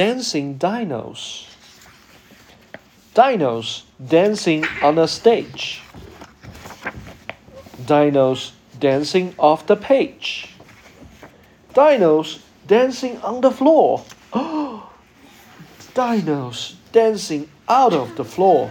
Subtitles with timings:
[0.00, 1.44] dancing dinos.
[3.14, 5.82] Dinos dancing on a stage.
[7.84, 10.56] Dinos dancing off the page.
[11.74, 14.02] Dinos dancing on the floor.
[15.92, 18.70] Dinos dancing out of the floor.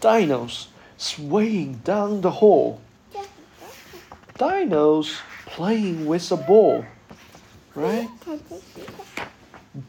[0.00, 2.80] Dinos swaying down the hall.
[4.38, 6.82] Dinos playing with a ball.
[7.74, 8.08] Right?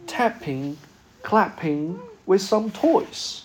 [0.06, 0.76] Tapping,
[1.22, 3.42] clapping with some toys.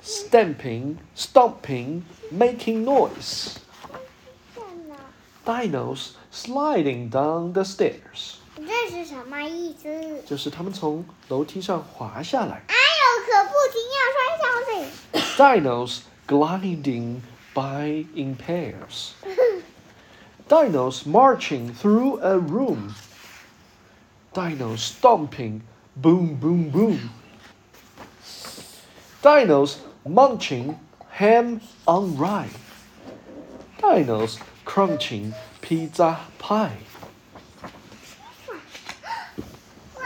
[0.00, 3.58] Stamping, stomping, making noise.
[5.44, 8.38] Dinos sliding down the stairs.
[8.56, 10.22] 这是什么意思？
[10.26, 12.62] 就是他们从楼梯上滑下来。
[12.66, 15.26] 哎呦，可不停要摔跤子。
[15.36, 17.20] Dinos gliding
[17.54, 19.14] by in pairs.
[20.48, 22.94] Dinos marching through a room.
[24.37, 25.63] Dinos stomping,
[25.95, 27.09] boom, boom, boom.
[29.23, 30.77] Dinos munching
[31.09, 32.51] ham on rye.
[33.79, 36.77] Dinos crunching pizza pie.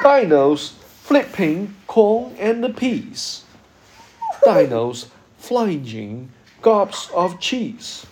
[0.02, 3.44] Dinos flipping corn and peas.
[4.46, 5.08] Dinos
[5.40, 6.30] flinging
[6.62, 8.06] gobs of cheese.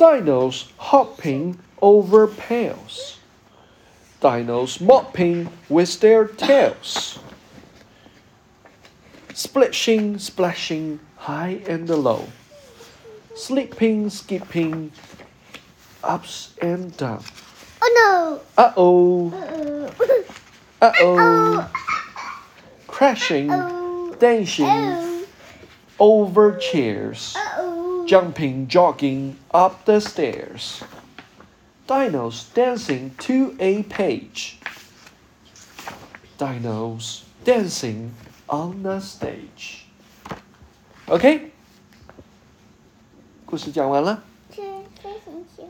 [0.00, 3.20] Dinos hopping over pails.
[4.24, 7.18] Dinos mopping with their tails.
[9.34, 12.24] Splashing, splashing high and low.
[13.34, 14.92] Slipping, skipping,
[16.02, 17.22] ups and down.
[17.82, 18.62] Oh no!
[18.64, 20.24] Uh oh, Uh oh!
[20.80, 21.72] uh oh.
[22.86, 24.16] Crashing, Oh.
[24.18, 25.26] dancing Oh.
[26.00, 27.36] over chairs.
[27.36, 28.06] Oh.
[28.06, 30.82] jumping, jogging up the stairs.
[31.87, 34.59] Dinos dancing to a page.
[36.37, 38.11] Dinos dancing
[38.47, 39.85] on the stage.
[41.07, 41.51] OK，
[43.45, 44.23] 故事讲完了。
[44.53, 44.61] 是
[45.01, 45.67] 飞行起来。